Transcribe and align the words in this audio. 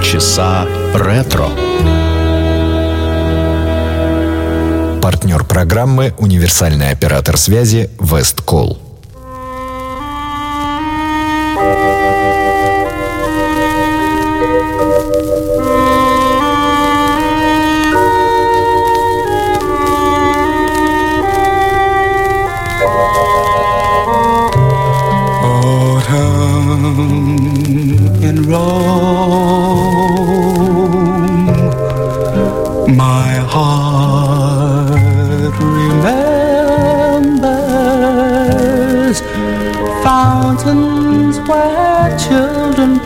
Полчаса 0.00 0.66
ретро. 0.94 1.50
Партнер 5.02 5.44
программы 5.44 6.14
«Универсальный 6.16 6.90
оператор 6.90 7.36
связи 7.36 7.90
Весткол». 8.00 8.89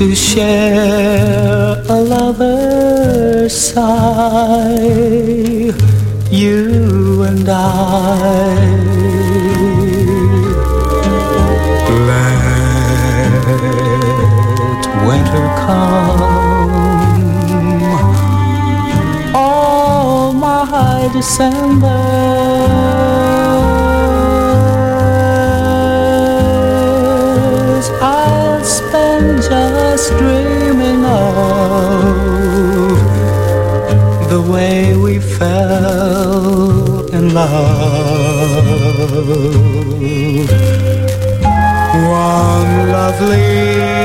to 0.00 0.14
share 0.14 1.84
a 1.90 2.00
lover's 2.00 3.54
sigh, 3.54 4.70
you 6.30 7.22
and 7.24 7.46
I. 7.46 7.54
Let 12.08 12.40
winter 15.06 15.46
come, 15.66 16.22
all 19.34 20.32
my 20.32 21.10
Decembers 21.12 21.90
I'll 28.00 28.64
spend 28.64 29.42
just 29.42 29.69
dreaming 30.18 31.04
of 31.04 31.40
the 34.30 34.40
way 34.52 34.96
we 34.96 35.18
fell 35.18 37.06
in 37.16 37.34
love. 37.34 38.90
One 41.92 42.92
lovely 42.92 43.99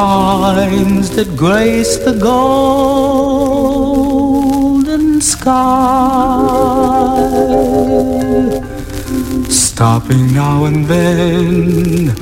pines 0.00 1.08
that 1.16 1.30
grace 1.36 1.94
the 2.06 2.14
golden 2.30 3.60
sky. 5.20 5.60
Stopping 9.66 10.24
now 10.40 10.58
and 10.68 10.80
then 10.92 12.14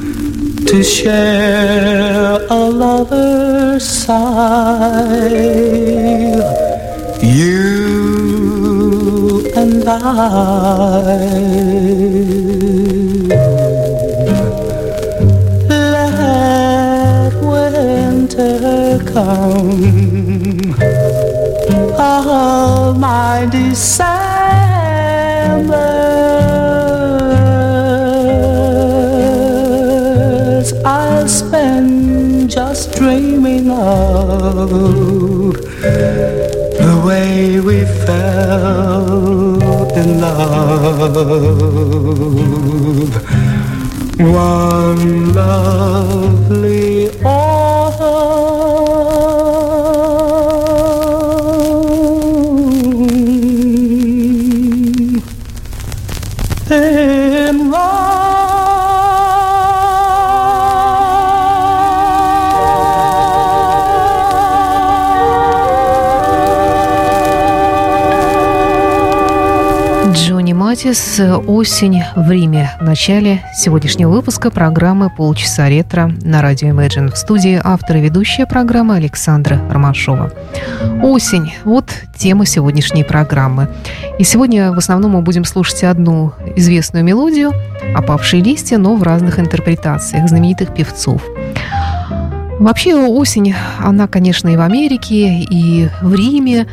to 0.71 0.79
share 0.83 2.35
a 2.59 2.61
lover's 2.83 3.87
sigh. 4.05 5.29
You 7.39 7.93
and 9.63 9.89
I. 9.89 10.99
my 22.99 23.47
Decembers 23.47 24.59
I'll 30.85 31.29
spend 31.29 32.51
just 32.51 32.93
dreaming 32.97 33.71
of 33.71 35.53
the 36.81 37.03
way 37.07 37.61
we 37.61 37.85
fell 38.05 39.23
in 39.93 40.21
love. 40.21 41.19
One 44.19 45.33
lovely 45.33 47.11
Матис 70.89 71.21
«Осень 71.47 72.03
в 72.17 72.31
Риме» 72.31 72.71
в 72.81 72.83
начале 72.83 73.43
сегодняшнего 73.55 74.09
выпуска 74.11 74.51
программы 74.51 75.11
«Полчаса 75.15 75.69
ретро» 75.69 76.11
на 76.23 76.41
радио 76.41 76.69
Imagine. 76.69 77.13
В 77.13 77.19
студии 77.19 77.61
автор 77.63 77.99
и 77.99 78.01
ведущая 78.01 78.47
программы 78.47 78.95
Александра 78.95 79.61
Ромашова. 79.69 80.33
Осень– 81.03 81.53
вот 81.65 81.91
тема 82.17 82.47
сегодняшней 82.47 83.05
программы. 83.05 83.69
И 84.19 84.25
сегодня 84.25 84.73
в 84.73 84.79
основном 84.79 85.11
мы 85.11 85.21
будем 85.21 85.45
слушать 85.45 85.85
одну 85.85 86.33
известную 86.57 87.05
мелодию 87.05 87.53
«Опавшие 87.95 88.43
листья», 88.43 88.79
но 88.79 88.97
в 88.97 89.03
разных 89.03 89.39
интерпретациях 89.39 90.27
знаменитых 90.27 90.73
певцов. 90.73 91.21
Вообще 92.61 92.95
осень, 92.95 93.55
она, 93.79 94.09
конечно, 94.09 94.49
и 94.49 94.57
в 94.57 94.63
Америке, 94.63 95.41
и 95.41 95.91
в 96.01 96.15
Риме, 96.15 96.67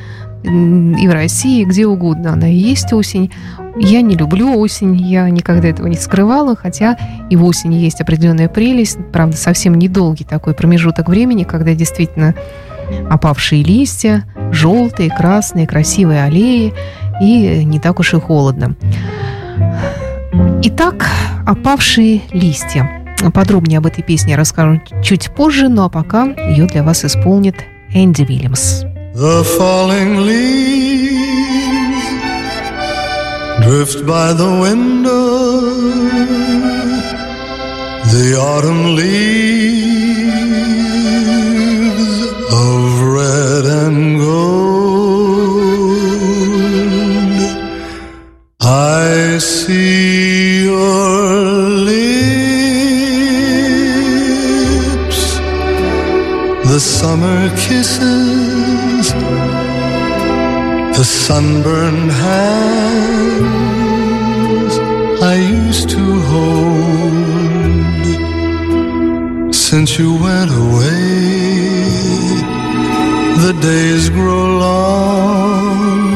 и 0.45 1.05
в 1.05 1.11
России, 1.11 1.65
где 1.65 1.85
угодно. 1.85 2.31
Она 2.31 2.47
есть 2.47 2.93
осень. 2.93 3.29
Я 3.77 4.01
не 4.01 4.15
люблю 4.15 4.57
осень, 4.57 4.95
я 4.95 5.29
никогда 5.29 5.67
этого 5.67 5.87
не 5.87 5.97
скрывала, 5.97 6.55
хотя 6.55 6.97
и 7.29 7.35
в 7.35 7.43
осени 7.43 7.75
есть 7.75 7.99
определенная 7.99 8.47
прелесть, 8.47 8.97
правда, 9.11 9.35
совсем 9.35 9.75
недолгий 9.75 10.25
такой 10.25 10.53
промежуток 10.53 11.09
времени, 11.09 11.43
когда 11.43 11.73
действительно 11.73 12.35
опавшие 13.09 13.63
листья, 13.63 14.23
желтые, 14.51 15.09
красные, 15.09 15.67
красивые 15.67 16.23
аллеи, 16.23 16.73
и 17.21 17.63
не 17.65 17.79
так 17.79 17.99
уж 17.99 18.13
и 18.13 18.19
холодно. 18.19 18.75
Итак, 20.63 21.07
опавшие 21.45 22.21
листья. 22.31 23.03
Подробнее 23.33 23.79
об 23.79 23.87
этой 23.87 24.03
песне 24.03 24.33
я 24.33 24.37
расскажу 24.37 24.81
чуть 25.03 25.31
позже, 25.33 25.67
ну 25.67 25.83
а 25.83 25.89
пока 25.89 26.25
ее 26.25 26.67
для 26.67 26.83
вас 26.83 27.03
исполнит 27.03 27.55
Энди 27.89 28.23
Уильямс. 28.23 28.83
The 29.15 29.43
falling 29.57 30.25
leaves 30.25 31.14
drift 33.65 34.05
by 34.05 34.31
the 34.31 34.51
window, 34.67 35.59
the 38.13 38.27
autumn 38.49 38.83
leaves 38.95 39.65
of 42.67 43.01
red 43.17 43.65
and 43.83 44.19
gold. 44.19 45.15
I 48.61 49.39
see 49.39 50.65
your 50.65 51.29
lips, 51.91 52.19
the 56.71 56.79
summer 56.79 57.49
kisses 57.65 58.14
sunburned 61.27 62.11
hands 62.11 63.15
I 65.33 65.35
used 65.65 65.87
to 65.95 66.03
hold 66.29 67.15
since 69.55 69.89
you 69.97 70.09
went 70.27 70.51
away. 70.51 71.15
The 73.45 73.53
days 73.69 74.05
grow 74.09 74.45
long, 74.67 76.13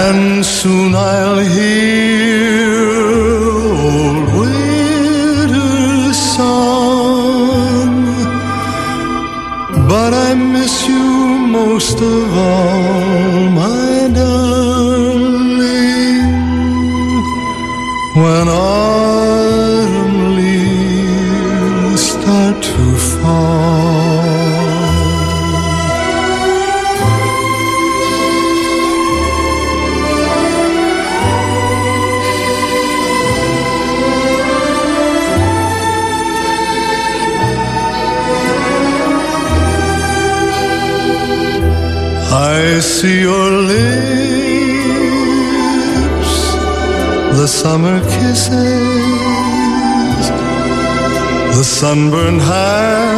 and 0.00 0.44
soon 0.58 0.90
I'll 0.94 1.42
hear 1.56 2.76
old 3.88 4.26
winter's 4.40 6.18
song. 6.36 7.90
But 9.92 10.12
I 10.28 10.28
miss 10.54 10.74
you 10.88 11.06
most 11.60 11.96
of 12.14 12.26
all, 12.48 13.25
summer 47.66 47.98
kisses, 48.14 48.48
the 51.56 51.64
sunburned 51.64 52.40
hands 52.40 53.15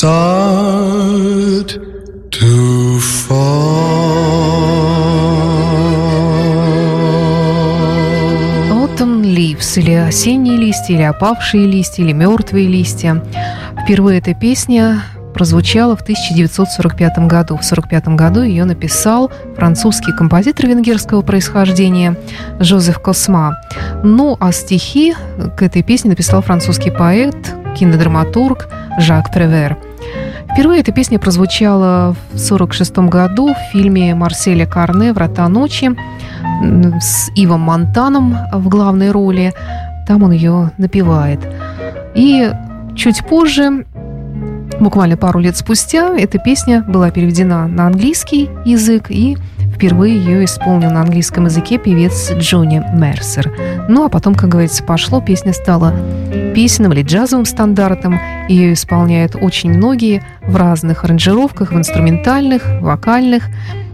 start 0.00 1.78
to 2.30 2.98
fall. 2.98 3.50
Autumn 8.70 9.20
Leaves, 9.20 9.78
или 9.78 9.92
осенние 9.92 10.56
листья, 10.56 10.94
или 10.94 11.02
опавшие 11.02 11.66
листья, 11.66 12.02
или 12.02 12.12
мертвые 12.12 12.66
листья. 12.66 13.22
Впервые 13.82 14.20
эта 14.20 14.32
песня 14.32 15.02
прозвучала 15.34 15.96
в 15.96 16.00
1945 16.00 17.18
году. 17.26 17.58
В 17.58 17.60
1945 17.60 18.08
году 18.16 18.42
ее 18.42 18.64
написал 18.64 19.30
французский 19.54 20.16
композитор 20.16 20.66
венгерского 20.66 21.20
происхождения 21.20 22.16
Жозеф 22.58 23.00
Косма. 23.00 23.60
Ну, 24.02 24.38
а 24.40 24.50
стихи 24.52 25.14
к 25.58 25.62
этой 25.62 25.82
песне 25.82 26.08
написал 26.08 26.40
французский 26.40 26.90
поэт, 26.90 27.36
кинодраматург 27.76 28.66
Жак 28.98 29.30
Превер. 29.30 29.76
Впервые 30.52 30.80
эта 30.80 30.92
песня 30.92 31.18
прозвучала 31.18 32.14
в 32.32 32.34
1946 32.34 32.98
году 33.10 33.54
в 33.54 33.72
фильме 33.72 34.14
Марселя 34.14 34.66
Карне 34.66 35.12
«Врата 35.12 35.48
ночи» 35.48 35.90
с 37.00 37.30
Ивом 37.36 37.60
Монтаном 37.60 38.36
в 38.52 38.68
главной 38.68 39.12
роли. 39.12 39.52
Там 40.08 40.24
он 40.24 40.32
ее 40.32 40.72
напевает. 40.76 41.40
И 42.14 42.52
чуть 42.96 43.24
позже, 43.26 43.86
буквально 44.80 45.16
пару 45.16 45.38
лет 45.38 45.56
спустя, 45.56 46.16
эта 46.16 46.38
песня 46.38 46.82
была 46.82 47.10
переведена 47.10 47.68
на 47.68 47.86
английский 47.86 48.50
язык 48.64 49.06
и 49.10 49.38
впервые 49.80 50.14
ее 50.14 50.44
исполнил 50.44 50.90
на 50.90 51.00
английском 51.00 51.46
языке 51.46 51.78
певец 51.78 52.30
Джонни 52.32 52.82
Мерсер. 52.92 53.50
Ну 53.88 54.04
а 54.04 54.10
потом, 54.10 54.34
как 54.34 54.50
говорится, 54.50 54.84
пошло, 54.84 55.22
песня 55.22 55.54
стала 55.54 55.94
песенным 56.54 56.92
или 56.92 57.02
джазовым 57.02 57.46
стандартом. 57.46 58.20
Ее 58.46 58.74
исполняют 58.74 59.36
очень 59.40 59.70
многие 59.70 60.22
в 60.42 60.54
разных 60.56 61.04
аранжировках, 61.04 61.72
в 61.72 61.76
инструментальных, 61.78 62.62
вокальных. 62.82 63.44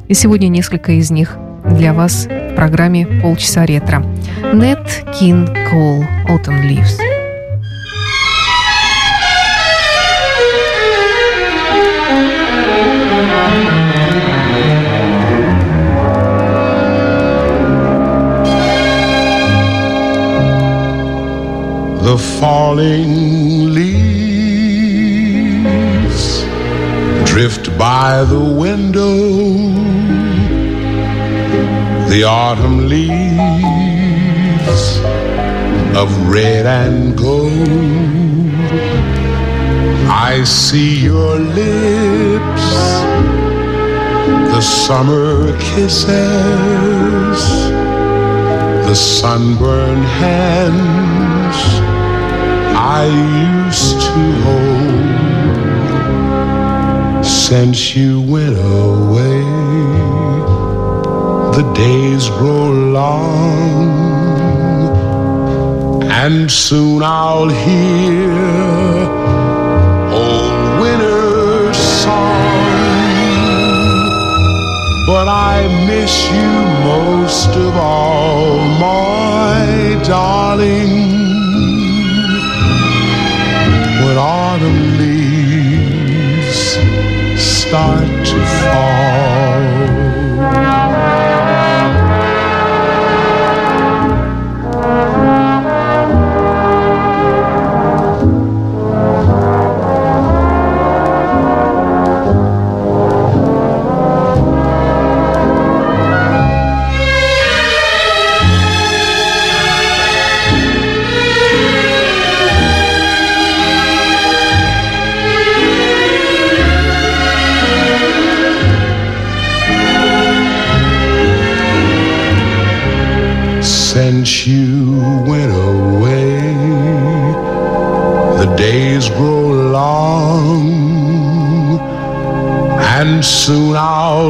И 0.08 0.14
сегодня 0.14 0.48
несколько 0.48 0.90
из 0.90 1.12
них 1.12 1.36
для 1.64 1.94
вас 1.94 2.26
в 2.26 2.56
программе 2.56 3.06
«Полчаса 3.22 3.64
ретро». 3.64 4.04
Нет 4.52 5.04
Кин 5.16 5.46
Кол 5.70 6.02
«Autumn 6.28 6.64
Leaves». 6.64 7.00
The 22.06 22.16
falling 22.16 23.74
leaves 23.74 23.96
drift 27.28 27.76
by 27.76 28.22
the 28.22 28.38
window. 28.38 29.16
The 32.08 32.22
autumn 32.22 32.86
leaves 32.88 33.26
of 35.96 36.08
red 36.30 36.64
and 36.64 37.18
gold. 37.18 37.50
I 40.08 40.44
see 40.44 41.02
your 41.02 41.40
lips, 41.40 42.68
the 44.54 44.60
summer 44.60 45.58
kisses, 45.58 47.40
the 48.86 48.94
sunburned 48.94 50.06
hands 50.22 51.85
I 52.98 53.04
used 53.66 54.00
to 54.08 54.22
hold 54.44 54.96
since 57.26 57.78
you 57.94 58.22
went 58.22 58.56
away. 58.56 59.44
The 61.56 61.64
days 61.74 62.24
grow 62.38 62.70
long, 63.00 63.90
and 66.24 66.50
soon 66.50 67.02
I'll 67.02 67.50
hear 67.50 69.15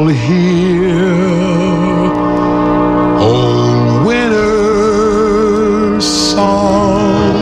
I'll 0.07 0.13
hear 0.13 0.95
old 3.19 4.05
winter's 4.05 6.05
song. 6.31 7.33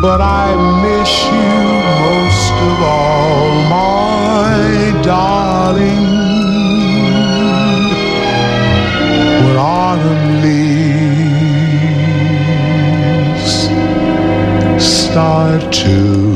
But 0.00 0.22
I 0.22 0.54
miss 0.84 1.12
you 1.34 1.52
most 2.00 2.54
of 2.70 2.78
all, 2.82 3.50
my 3.68 5.02
darling. 5.04 6.06
When 9.44 9.56
autumn 9.58 10.40
leaves 10.40 10.56
start 14.82 15.62
to 15.84 16.35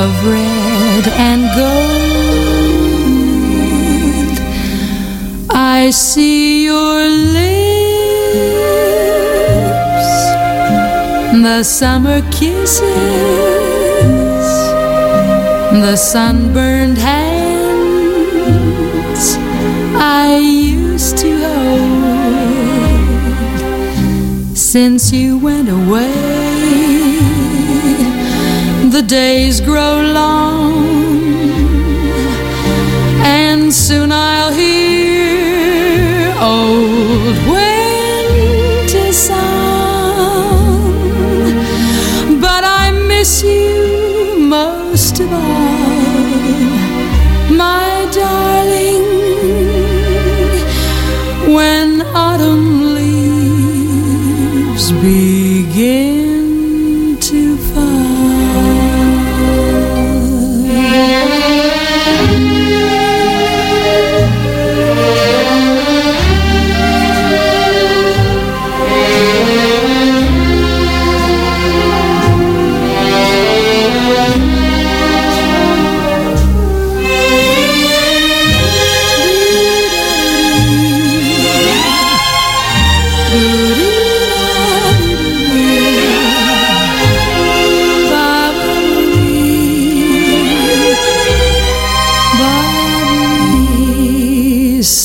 of 0.00 0.12
red 0.24 1.04
and 1.28 1.42
gold. 1.60 2.00
I 5.50 5.90
see 5.90 6.64
your 6.64 7.00
lips, 7.06 7.50
the 11.46 11.62
summer 11.62 12.22
kisses 12.30 12.80
the 15.84 15.96
sunburned 15.96 16.98
hands 16.98 18.16
I 19.96 20.38
used 20.38 21.18
to 21.18 21.30
hold. 21.44 22.40
Since 24.56 25.12
you 25.12 25.38
went 25.38 25.68
away, 25.68 27.09
the 28.90 29.02
days 29.02 29.60
grow 29.60 30.02
long, 30.02 30.84
and 33.22 33.72
soon 33.72 34.10
I'll 34.10 34.52
hear 34.52 36.34
old 36.40 37.36
winter 37.54 39.12
song. 39.12 40.80
But 42.40 42.64
I 42.64 42.90
miss 43.06 43.44
you 43.44 44.38
most 44.48 45.20
of 45.20 45.32
all, 45.32 45.40
my 47.64 48.08
darling, 48.12 48.89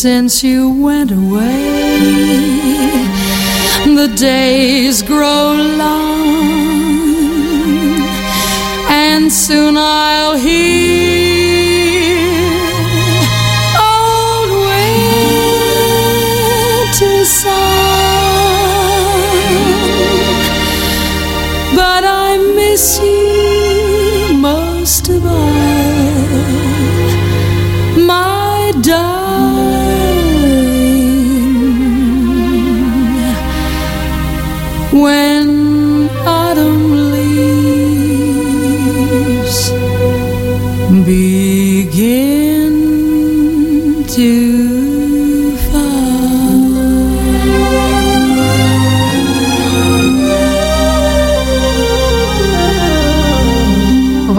Since 0.06 0.44
you 0.44 0.70
went 0.70 1.10
away, 1.10 1.66
the 3.86 4.08
days 4.16 5.02
grow 5.02 5.56
long, 5.56 6.22
and 8.88 9.34
soon 9.34 9.76
I'll 9.76 10.36
hear 10.38 10.65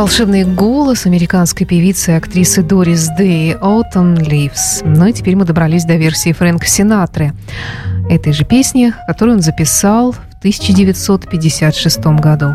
Волшебный 0.07 0.45
голос 0.45 1.05
американской 1.05 1.67
певицы 1.67 2.13
и 2.13 2.15
актрисы 2.15 2.63
Дорис 2.63 3.09
Дэй 3.19 3.55
«Autumn 3.55 4.15
Leaves». 4.15 4.85
Ну 4.85 5.07
и 5.07 5.13
теперь 5.13 5.35
мы 5.35 5.45
добрались 5.45 5.85
до 5.85 5.97
версии 5.97 6.31
Фрэнка 6.31 6.65
Синатры 6.65 7.33
этой 8.09 8.33
же 8.33 8.45
песни, 8.45 8.95
которую 9.09 9.39
он 9.39 9.43
записал 9.43 10.13
в 10.13 10.21
1956 10.39 11.99
году. 12.21 12.55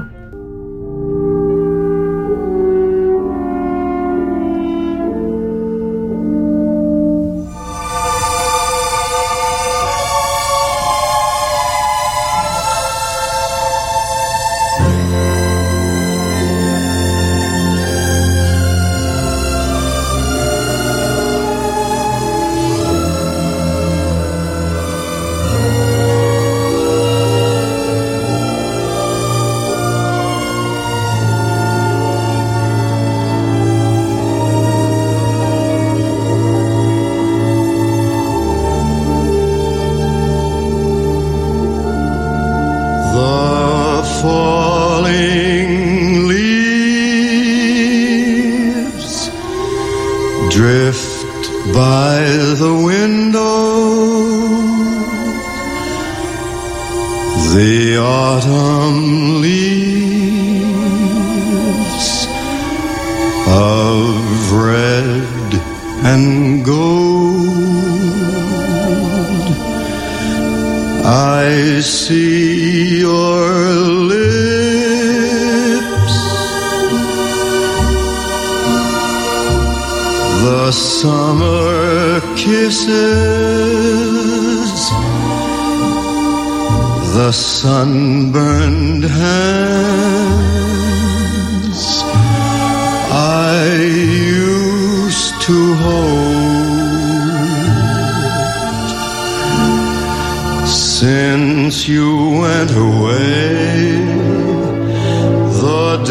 See 71.82 72.21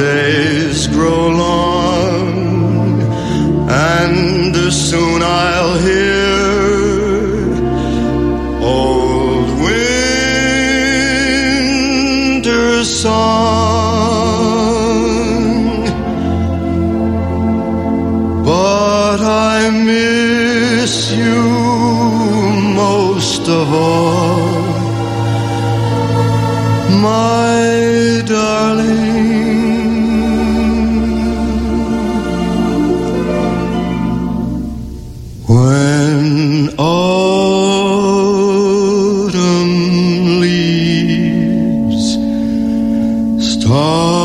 days 0.00 0.87
grow 0.87 1.28
long, 1.28 1.60
start 43.80 44.20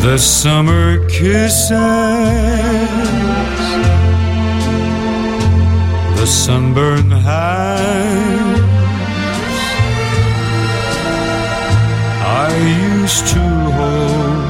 the 0.05 0.17
summer 0.17 1.05
kisses, 1.09 1.73
the 6.19 6.27
sunburned 6.27 7.13
hands 7.13 8.61
I 12.45 12.49
used 12.93 13.27
to 13.35 13.45
hold. 13.79 14.49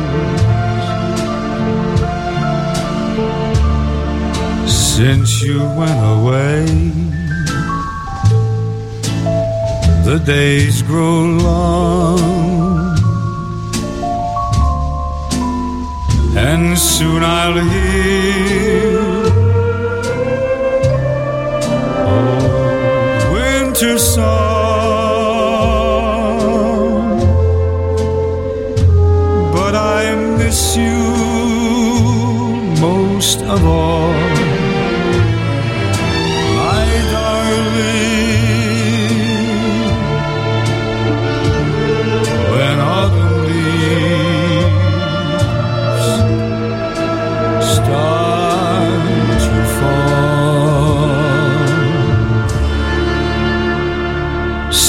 Since 4.69 5.41
you 5.43 5.59
went 5.79 6.01
away. 6.17 7.08
The 10.09 10.19
days 10.19 10.81
grow 10.81 11.27
long, 11.49 12.19
and 16.35 16.79
soon 16.79 17.23
I'll 17.23 17.61
hear 17.73 19.01
old 22.07 23.23
winter 23.35 23.99
song. 23.99 24.29
But 29.53 29.75
I 29.75 30.15
miss 30.39 30.75
you 30.75 31.08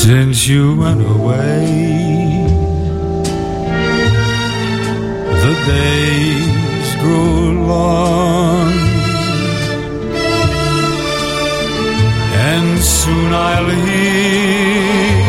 Since 0.10 0.48
you 0.48 0.76
went 0.76 1.02
away, 1.02 1.68
the 5.44 5.54
days 5.68 6.96
grow 6.96 7.52
long, 7.74 8.72
and 12.50 12.80
soon 12.80 13.32
I'll 13.32 13.70
hear 13.70 15.29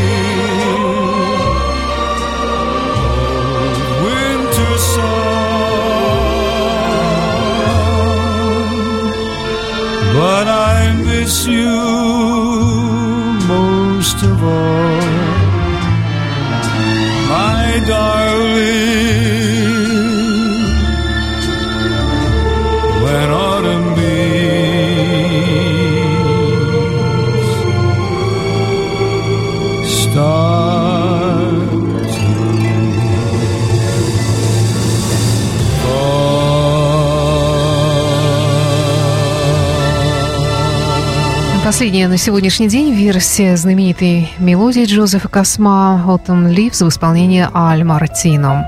Последняя 41.71 42.09
на 42.09 42.17
сегодняшний 42.17 42.67
день 42.67 42.93
версия 42.93 43.57
знаменитой 43.57 44.33
мелодии 44.41 44.87
Джозефа 44.87 45.29
Косма 45.29 46.03
«Autumn 46.05 46.53
Leaves» 46.53 46.85
в 46.85 46.89
исполнении 46.89 47.47
Аль 47.55 47.85
Мартино. 47.85 48.67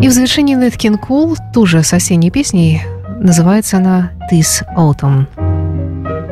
И 0.00 0.08
в 0.08 0.10
завершении 0.10 0.54
Нэт 0.54 0.78
Кинг 0.78 1.06
Кол, 1.06 1.36
тоже 1.52 1.82
с 1.82 1.92
осенней 1.92 2.30
песней, 2.30 2.80
называется 3.20 3.76
она 3.76 4.12
«This 4.32 4.64
Autumn». 4.78 5.26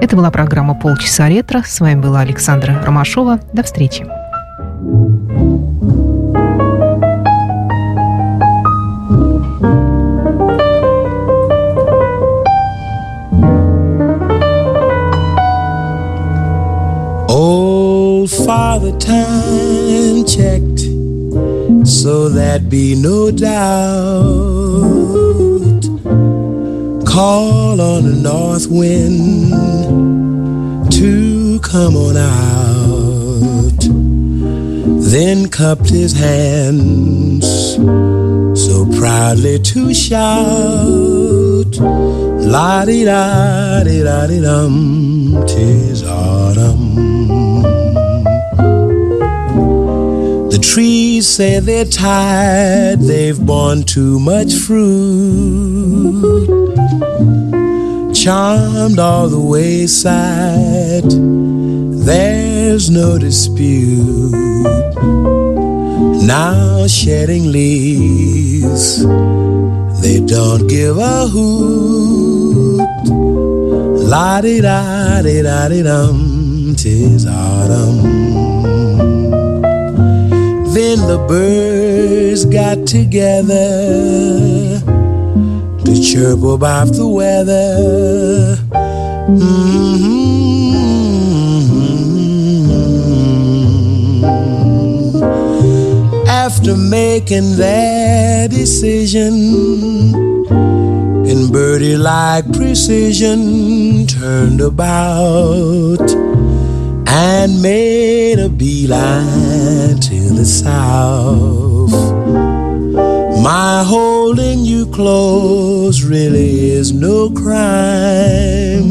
Это 0.01 0.17
была 0.17 0.31
программа 0.31 0.75
«Полчаса 0.75 1.29
ретро». 1.29 1.63
С 1.67 1.81
вами 1.81 2.01
была 2.01 2.21
Александра 2.21 2.83
Ромашова. 2.83 3.39
До 3.53 3.63
встречи. 3.63 4.07
Father 18.77 18.99
Time 18.99 20.27
checked 20.27 20.81
so 21.89 22.29
that 22.29 22.69
be 22.69 22.95
no 22.95 23.31
doubt. 23.31 23.55
Call 27.07 27.81
on 27.81 28.05
the 28.05 28.19
north 28.23 28.67
wind 28.69 29.51
to 30.93 31.59
come 31.61 31.97
on 31.97 32.19
out. 32.19 33.81
Then 35.11 35.49
cupped 35.49 35.89
his 35.89 36.13
hands 36.13 37.47
so 38.63 38.85
proudly 38.99 39.59
to 39.59 39.95
shout. 39.95 41.77
La 42.53 42.85
di 42.85 43.05
da 43.07 43.83
di 43.85 44.03
da 44.03 44.27
di 44.27 44.39
dum, 44.39 45.47
tis 45.47 46.03
autumn. 46.03 46.76
Trees 50.77 51.27
say 51.27 51.59
they're 51.59 51.87
tired, 51.87 53.01
they've 53.01 53.41
borne 53.47 53.83
too 53.83 54.21
much 54.21 54.53
fruit. 54.53 56.37
Charmed 58.15 58.99
all 58.99 59.27
the 59.27 59.41
wayside, 59.41 61.11
there's 62.05 62.91
no 62.91 63.17
dispute. 63.17 64.33
Now 66.27 66.87
shedding 66.87 67.51
leaves, 67.51 69.03
they 70.03 70.21
don't 70.21 70.67
give 70.67 70.99
a 70.99 71.27
hoot. 71.27 72.81
La 74.13 74.43
di 74.43 74.61
da 74.61 75.23
di 75.23 75.41
da 75.41 75.69
di 75.69 75.83
dum, 75.83 76.75
tis 76.77 77.25
autumn. 77.25 78.16
Then 80.77 80.99
the 81.09 81.17
birds 81.27 82.45
got 82.45 82.87
together 82.87 83.57
to 85.87 86.03
chirp 86.03 86.43
about 86.43 86.93
the 86.93 87.09
weather. 87.09 88.59
Mm-hmm. 89.27 89.87
After 96.29 96.77
making 96.77 97.57
their 97.57 98.47
decision 98.47 99.33
in 101.25 101.51
birdie 101.51 101.97
like 101.97 102.53
precision, 102.53 104.07
turned 104.07 104.61
about 104.61 106.36
and 107.19 107.63
made 107.63 108.39
a 108.39 108.47
beeline 108.47 109.99
to 109.99 110.21
the 110.39 110.45
south. 110.45 111.91
My 113.43 113.83
holding 113.87 114.59
you 114.59 114.85
close 114.85 116.05
really 116.05 116.73
is 116.73 116.93
no 116.93 117.31
crime. 117.31 118.91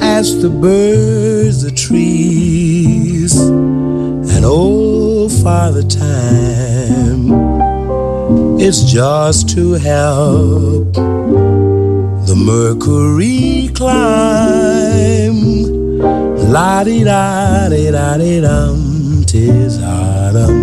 As 0.00 0.42
the 0.42 0.50
birds, 0.50 1.62
the 1.62 1.70
trees, 1.70 3.38
and 3.38 4.44
old 4.44 5.32
Father 5.44 5.84
Time, 5.84 7.30
it's 8.58 8.82
just 8.82 9.48
to 9.50 9.74
help 9.74 10.94
the 12.26 12.34
mercury 12.36 13.70
climb. 13.72 15.69
La 16.50 16.82
di 16.82 17.04
da 17.04 17.68
di 17.68 17.90
da 17.92 18.16
di 18.16 18.40
dum, 18.40 19.22
tis 19.24 19.78
autumn. 19.78 20.58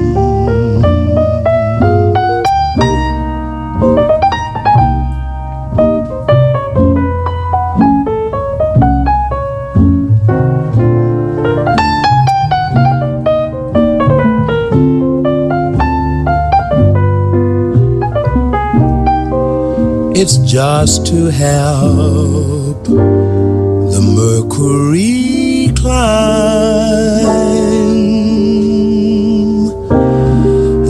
It's 20.13 20.35
just 20.39 21.05
to 21.07 21.31
help 21.31 22.83
the 22.83 24.01
mercury 24.01 25.56
climb. 25.79 27.37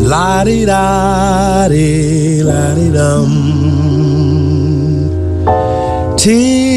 La 0.08 0.42
di 0.44 0.64
da 0.66 1.68
di 1.70 2.42
la 2.42 2.74
di 2.74 2.90
dum. 2.92 3.32
Tis. 6.16 6.68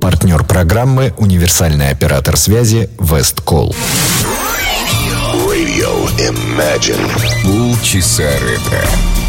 Партнер 0.00 0.42
программы 0.44 1.12
«Универсальный 1.18 1.90
оператор 1.90 2.36
связи 2.36 2.88
Весткол». 2.98 3.74
Radio 3.74 3.97
Imagine. 6.27 7.07
Полчаса 7.43 8.29
ретро. 8.39 9.26